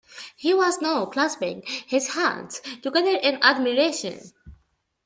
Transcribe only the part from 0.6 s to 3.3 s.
now clasping his hands together